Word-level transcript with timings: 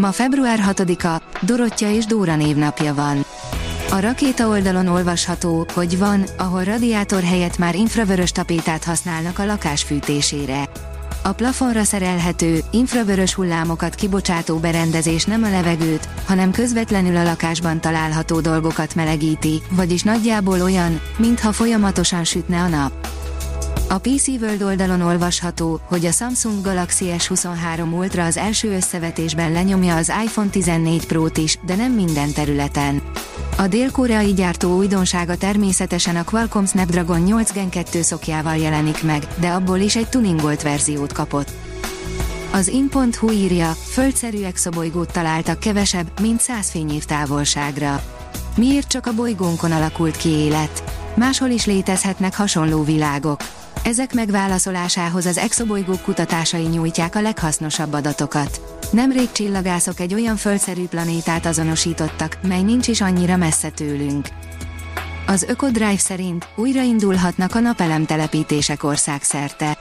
Ma 0.00 0.12
február 0.12 0.60
6-a, 0.68 1.22
Dorottya 1.46 1.90
és 1.90 2.04
Dóra 2.04 2.36
névnapja 2.36 2.94
van. 2.94 3.24
A 3.90 4.00
rakéta 4.00 4.48
oldalon 4.48 4.86
olvasható, 4.86 5.66
hogy 5.74 5.98
van, 5.98 6.24
ahol 6.38 6.64
radiátor 6.64 7.22
helyett 7.22 7.58
már 7.58 7.74
infravörös 7.74 8.32
tapétát 8.32 8.84
használnak 8.84 9.38
a 9.38 9.44
lakás 9.44 9.82
fűtésére. 9.82 10.68
A 11.22 11.32
plafonra 11.32 11.84
szerelhető, 11.84 12.60
infravörös 12.70 13.34
hullámokat 13.34 13.94
kibocsátó 13.94 14.56
berendezés 14.56 15.24
nem 15.24 15.42
a 15.42 15.50
levegőt, 15.50 16.08
hanem 16.26 16.50
közvetlenül 16.50 17.16
a 17.16 17.22
lakásban 17.22 17.80
található 17.80 18.40
dolgokat 18.40 18.94
melegíti, 18.94 19.62
vagyis 19.70 20.02
nagyjából 20.02 20.62
olyan, 20.62 21.00
mintha 21.16 21.52
folyamatosan 21.52 22.24
sütne 22.24 22.60
a 22.60 22.68
nap. 22.68 23.19
A 23.92 23.98
PC 23.98 24.28
World 24.28 24.62
oldalon 24.62 25.00
olvasható, 25.00 25.80
hogy 25.84 26.04
a 26.04 26.10
Samsung 26.10 26.64
Galaxy 26.64 27.06
S23 27.18 27.92
Ultra 27.92 28.24
az 28.24 28.36
első 28.36 28.74
összevetésben 28.74 29.52
lenyomja 29.52 29.96
az 29.96 30.12
iPhone 30.24 30.48
14 30.48 31.06
Pro-t 31.06 31.36
is, 31.36 31.58
de 31.66 31.74
nem 31.74 31.92
minden 31.92 32.32
területen. 32.32 33.02
A 33.56 33.66
dél-koreai 33.66 34.32
gyártó 34.32 34.76
újdonsága 34.76 35.36
természetesen 35.36 36.16
a 36.16 36.24
Qualcomm 36.24 36.64
Snapdragon 36.64 37.20
8 37.20 37.52
Gen 37.52 37.68
2 37.68 38.02
szokjával 38.02 38.56
jelenik 38.56 39.02
meg, 39.02 39.26
de 39.40 39.48
abból 39.48 39.78
is 39.78 39.96
egy 39.96 40.08
tuningolt 40.08 40.62
verziót 40.62 41.12
kapott. 41.12 41.50
Az 42.52 42.68
in.hu 42.68 43.30
írja, 43.30 43.70
földszerű 43.70 44.42
exobolygót 44.42 45.12
találtak 45.12 45.58
kevesebb, 45.58 46.20
mint 46.20 46.40
100 46.40 46.70
fényév 46.70 47.04
távolságra. 47.04 48.02
Miért 48.56 48.88
csak 48.88 49.06
a 49.06 49.14
bolygónkon 49.14 49.72
alakult 49.72 50.16
ki 50.16 50.28
élet? 50.28 50.82
Máshol 51.14 51.48
is 51.48 51.66
létezhetnek 51.66 52.36
hasonló 52.36 52.84
világok. 52.84 53.40
Ezek 53.84 54.14
megválaszolásához 54.14 55.26
az 55.26 55.38
exobolygók 55.38 56.02
kutatásai 56.02 56.66
nyújtják 56.66 57.14
a 57.14 57.20
leghasznosabb 57.20 57.92
adatokat. 57.92 58.60
Nemrég 58.92 59.32
csillagászok 59.32 60.00
egy 60.00 60.14
olyan 60.14 60.36
földszerű 60.36 60.86
planétát 60.86 61.46
azonosítottak, 61.46 62.38
mely 62.42 62.62
nincs 62.62 62.88
is 62.88 63.00
annyira 63.00 63.36
messze 63.36 63.68
tőlünk. 63.70 64.28
Az 65.26 65.42
Ökodrive 65.42 65.98
szerint 65.98 66.48
újraindulhatnak 66.56 67.54
a 67.54 67.60
napelemtelepítések 67.60 68.84
országszerte. 68.84 69.79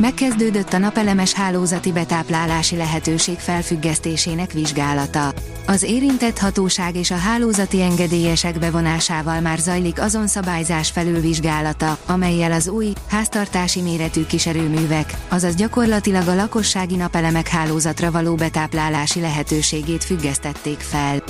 Megkezdődött 0.00 0.72
a 0.72 0.78
napelemes 0.78 1.32
hálózati 1.32 1.92
betáplálási 1.92 2.76
lehetőség 2.76 3.38
felfüggesztésének 3.38 4.52
vizsgálata. 4.52 5.32
Az 5.66 5.82
érintett 5.82 6.38
hatóság 6.38 6.96
és 6.96 7.10
a 7.10 7.16
hálózati 7.16 7.82
engedélyesek 7.82 8.58
bevonásával 8.58 9.40
már 9.40 9.58
zajlik 9.58 10.00
azon 10.00 10.26
szabályzás 10.26 10.90
felülvizsgálata, 10.90 11.98
amelyel 12.06 12.52
az 12.52 12.68
új, 12.68 12.92
háztartási 13.08 13.80
méretű 13.80 14.26
kiserőművek, 14.26 15.16
azaz 15.28 15.54
gyakorlatilag 15.54 16.28
a 16.28 16.34
lakossági 16.34 16.96
napelemek 16.96 17.48
hálózatra 17.48 18.10
való 18.10 18.34
betáplálási 18.34 19.20
lehetőségét 19.20 20.04
függesztették 20.04 20.78
fel. 20.78 21.22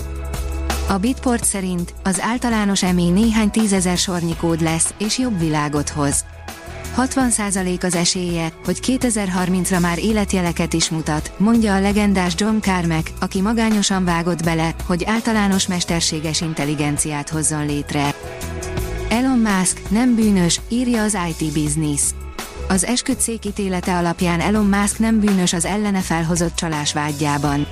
A 0.89 0.97
Bitport 0.97 1.45
szerint 1.45 1.95
az 2.03 2.21
általános 2.21 2.83
EMI 2.83 3.11
néhány 3.11 3.51
tízezer 3.51 3.97
sornyi 3.97 4.37
kód 4.37 4.63
lesz, 4.63 4.95
és 4.99 5.19
jobb 5.19 5.39
világot 5.39 5.89
hoz. 5.89 6.25
60% 6.97 7.85
az 7.85 7.95
esélye, 7.95 8.53
hogy 8.65 8.79
2030-ra 8.83 9.81
már 9.81 9.99
életjeleket 9.99 10.73
is 10.73 10.91
mutat, 10.91 11.33
mondja 11.37 11.75
a 11.75 11.81
legendás 11.81 12.35
John 12.37 12.59
Carmack, 12.59 13.11
aki 13.21 13.41
magányosan 13.41 14.05
vágott 14.05 14.45
bele, 14.45 14.75
hogy 14.87 15.05
általános 15.05 15.67
mesterséges 15.67 16.41
intelligenciát 16.41 17.29
hozzon 17.29 17.67
létre. 17.67 18.15
Elon 19.09 19.39
Musk 19.39 19.91
nem 19.91 20.15
bűnös, 20.15 20.61
írja 20.69 21.03
az 21.03 21.19
IT 21.29 21.53
Business. 21.53 22.03
Az 22.69 22.85
esküdszék 22.85 23.45
ítélete 23.45 23.97
alapján 23.97 24.41
Elon 24.41 24.67
Musk 24.67 24.99
nem 24.99 25.21
bűnös 25.21 25.53
az 25.53 25.65
ellene 25.65 26.01
felhozott 26.01 26.55
csalás 26.55 26.93
vágyában. 26.93 27.67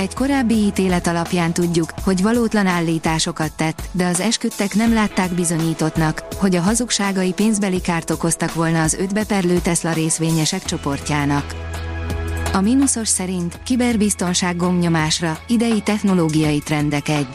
Egy 0.00 0.14
korábbi 0.14 0.54
ítélet 0.54 1.06
alapján 1.06 1.52
tudjuk, 1.52 1.92
hogy 2.04 2.22
valótlan 2.22 2.66
állításokat 2.66 3.52
tett, 3.52 3.82
de 3.92 4.06
az 4.06 4.20
esküdtek 4.20 4.74
nem 4.74 4.92
látták 4.92 5.30
bizonyítottnak, 5.30 6.24
hogy 6.36 6.56
a 6.56 6.60
hazugságai 6.60 7.32
pénzbeli 7.32 7.80
kárt 7.80 8.10
okoztak 8.10 8.54
volna 8.54 8.82
az 8.82 8.94
öt 8.94 9.14
beperlő 9.14 9.58
Tesla 9.58 9.92
részvényesek 9.92 10.64
csoportjának. 10.64 11.54
A 12.52 12.60
mínuszos 12.60 13.08
szerint 13.08 13.58
kiberbiztonság 13.62 14.56
gomnyomásra, 14.56 15.38
idei 15.46 15.80
technológiai 15.80 16.58
trendek 16.58 17.08
egy. 17.08 17.28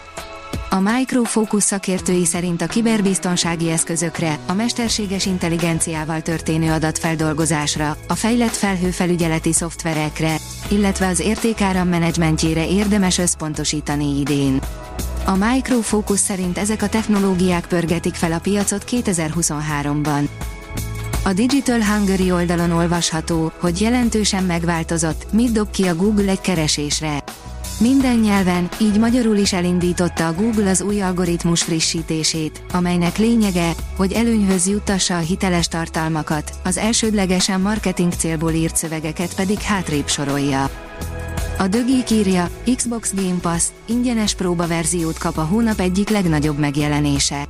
A 0.69 0.79
Micro 0.79 1.23
Focus 1.23 1.63
szakértői 1.63 2.25
szerint 2.25 2.61
a 2.61 2.67
kiberbiztonsági 2.67 3.69
eszközökre, 3.69 4.39
a 4.45 4.53
mesterséges 4.53 5.25
intelligenciával 5.25 6.21
történő 6.21 6.71
adatfeldolgozásra, 6.71 7.97
a 8.07 8.15
fejlett 8.15 8.55
felhőfelügyeleti 8.55 9.53
szoftverekre, 9.53 10.35
illetve 10.69 11.07
az 11.07 11.19
értékáram 11.19 11.87
menedzsmentjére 11.87 12.67
érdemes 12.67 13.17
összpontosítani 13.17 14.19
idén. 14.19 14.59
A 15.25 15.35
Micro 15.35 15.81
Focus 15.81 16.19
szerint 16.19 16.57
ezek 16.57 16.81
a 16.81 16.89
technológiák 16.89 17.67
pörgetik 17.67 18.13
fel 18.13 18.31
a 18.31 18.39
piacot 18.39 18.83
2023-ban. 18.91 20.27
A 21.23 21.33
Digital 21.33 21.83
Hungary 21.83 22.31
oldalon 22.31 22.71
olvasható, 22.71 23.51
hogy 23.59 23.81
jelentősen 23.81 24.43
megváltozott, 24.43 25.31
mit 25.31 25.51
dob 25.51 25.69
ki 25.71 25.83
a 25.83 25.95
Google 25.95 26.31
egy 26.31 26.41
keresésre. 26.41 27.23
Minden 27.80 28.18
nyelven, 28.18 28.69
így 28.81 29.00
magyarul 29.00 29.36
is 29.36 29.53
elindította 29.53 30.28
a 30.28 30.34
Google 30.34 30.69
az 30.69 30.81
új 30.81 31.02
algoritmus 31.02 31.63
frissítését, 31.63 32.63
amelynek 32.72 33.18
lényege, 33.18 33.72
hogy 33.96 34.12
előnyhöz 34.12 34.68
juttassa 34.68 35.16
a 35.16 35.19
hiteles 35.19 35.68
tartalmakat, 35.68 36.52
az 36.63 36.78
elsődlegesen 36.78 37.62
marketing 37.62 38.13
célból 38.13 38.52
írt 38.52 38.75
szövegeket 38.75 39.36
pedig 39.36 39.59
hátrébb 39.59 40.08
sorolja. 40.08 40.69
A 41.58 41.68
dögék 41.68 42.09
írja, 42.09 42.50
Xbox 42.75 43.13
Game 43.13 43.40
Pass, 43.41 43.63
ingyenes 43.86 44.36
próbaverziót 44.36 45.18
kap 45.18 45.38
a 45.38 45.44
hónap 45.44 45.80
egyik 45.80 46.09
legnagyobb 46.09 46.57
megjelenése. 46.57 47.47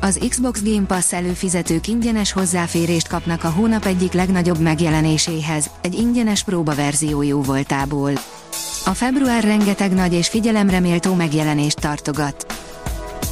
Az 0.00 0.18
Xbox 0.28 0.62
Game 0.62 0.86
Pass 0.86 1.12
előfizetők 1.12 1.88
ingyenes 1.88 2.32
hozzáférést 2.32 3.08
kapnak 3.08 3.44
a 3.44 3.50
hónap 3.50 3.84
egyik 3.84 4.12
legnagyobb 4.12 4.58
megjelenéséhez, 4.58 5.70
egy 5.82 5.94
ingyenes 5.94 6.44
próbaverzió 6.44 7.22
jó 7.22 7.42
voltából. 7.42 8.12
A 8.84 8.94
február 8.94 9.44
rengeteg 9.44 9.92
nagy 9.92 10.12
és 10.12 10.28
figyelemreméltó 10.28 11.14
megjelenést 11.14 11.80
tartogat. 11.80 12.46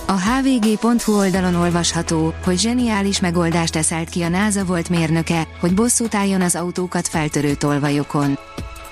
A 0.06 0.12
hvg.hu 0.12 1.18
oldalon 1.18 1.54
olvasható, 1.54 2.34
hogy 2.44 2.58
zseniális 2.58 3.20
megoldást 3.20 3.76
eszelt 3.76 4.08
ki 4.08 4.22
a 4.22 4.28
NASA 4.28 4.64
volt 4.64 4.88
mérnöke, 4.88 5.46
hogy 5.60 5.74
bosszút 5.74 6.14
álljon 6.14 6.40
az 6.40 6.54
autókat 6.56 7.08
feltörő 7.08 7.54
tolvajokon. 7.54 8.38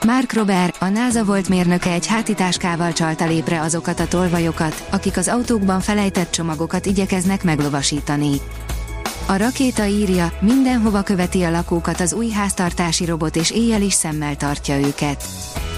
Mark 0.07 0.33
Robert, 0.33 0.83
a 0.83 0.89
NASA 0.89 1.25
volt 1.25 1.49
mérnöke 1.49 1.91
egy 1.91 2.07
hátitáskával 2.07 2.93
csalta 2.93 3.27
lépre 3.27 3.61
azokat 3.61 4.01
a 4.01 4.09
tolvajokat, 4.09 4.87
akik 4.91 5.17
az 5.17 5.29
autókban 5.29 5.81
felejtett 5.81 6.31
csomagokat 6.31 6.87
igyekeznek 6.87 7.43
meglovasítani. 7.43 8.41
A 9.27 9.37
rakéta 9.37 9.85
írja, 9.85 10.33
mindenhova 10.41 11.03
követi 11.03 11.43
a 11.43 11.51
lakókat 11.51 12.01
az 12.01 12.13
új 12.13 12.29
háztartási 12.29 13.05
robot 13.05 13.37
és 13.37 13.51
éjjel 13.51 13.83
is 13.83 13.93
szemmel 13.93 14.37
tartja 14.37 14.79
őket. 14.79 15.25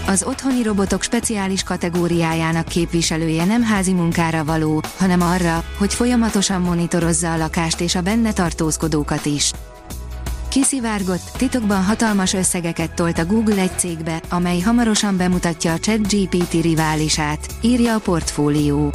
Az 0.07 0.23
otthoni 0.23 0.63
robotok 0.63 1.03
speciális 1.03 1.63
kategóriájának 1.63 2.69
képviselője 2.69 3.45
nem 3.45 3.63
házi 3.63 3.93
munkára 3.93 4.45
való, 4.45 4.83
hanem 4.99 5.23
arra, 5.23 5.65
hogy 5.79 5.95
folyamatosan 5.95 6.61
monitorozza 6.61 7.33
a 7.33 7.37
lakást 7.37 7.81
és 7.81 7.95
a 7.95 8.01
benne 8.01 8.33
tartózkodókat 8.33 9.27
is. 9.27 9.53
Kiszivárgott, 10.49 11.31
titokban 11.37 11.85
hatalmas 11.85 12.33
összegeket 12.33 12.95
tolt 12.95 13.19
a 13.19 13.27
Google 13.27 13.61
egy 13.61 13.79
cégbe, 13.79 14.21
amely 14.29 14.61
hamarosan 14.61 15.17
bemutatja 15.17 15.73
a 15.73 15.79
ChatGPT 15.79 16.53
riválisát, 16.53 17.47
írja 17.61 17.95
a 17.95 17.99
portfólió. 17.99 18.93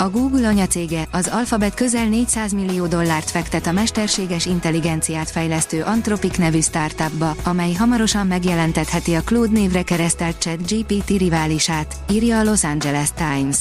A 0.00 0.10
Google 0.10 0.48
anyacége, 0.48 1.08
az 1.12 1.30
Alphabet 1.32 1.74
közel 1.74 2.06
400 2.06 2.52
millió 2.52 2.86
dollárt 2.86 3.30
fektet 3.30 3.66
a 3.66 3.72
mesterséges 3.72 4.46
intelligenciát 4.46 5.30
fejlesztő 5.30 5.82
Anthropic 5.82 6.36
nevű 6.36 6.60
startupba, 6.60 7.34
amely 7.44 7.72
hamarosan 7.72 8.26
megjelentetheti 8.26 9.14
a 9.14 9.20
Claude 9.20 9.58
névre 9.58 9.82
keresztelt 9.82 10.38
ChatGPT 10.38 11.08
riválisát, 11.08 11.94
írja 12.10 12.38
a 12.38 12.44
Los 12.44 12.64
Angeles 12.64 13.08
Times. 13.12 13.56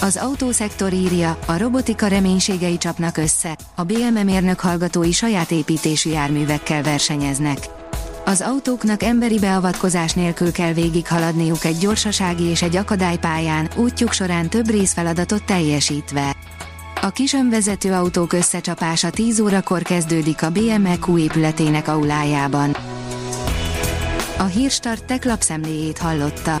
Az 0.00 0.16
autószektor 0.16 0.92
írja, 0.92 1.38
a 1.46 1.58
robotika 1.58 2.06
reménységei 2.06 2.78
csapnak 2.78 3.16
össze, 3.16 3.56
a 3.74 3.82
BMM 3.82 4.24
mérnök 4.24 4.60
hallgatói 4.60 5.12
saját 5.12 5.50
építésű 5.50 6.10
járművekkel 6.10 6.82
versenyeznek. 6.82 7.75
Az 8.28 8.40
autóknak 8.40 9.02
emberi 9.02 9.38
beavatkozás 9.38 10.12
nélkül 10.12 10.52
kell 10.52 10.72
végighaladniuk 10.72 11.64
egy 11.64 11.76
gyorsasági 11.76 12.44
és 12.44 12.62
egy 12.62 12.76
akadálypályán, 12.76 13.68
útjuk 13.76 14.12
során 14.12 14.48
több 14.48 14.70
részfeladatot 14.70 15.44
teljesítve. 15.44 16.36
A 17.02 17.10
kis 17.10 17.32
önvezető 17.32 17.92
autók 17.92 18.32
összecsapása 18.32 19.10
10 19.10 19.40
órakor 19.40 19.82
kezdődik 19.82 20.42
a 20.42 20.50
BMEQ 20.50 21.18
épületének 21.18 21.88
aulájában. 21.88 22.76
A 24.38 24.44
Hírstart 24.44 25.04
tech 25.04 25.26
lapszemléjét 25.26 25.98
hallotta. 25.98 26.60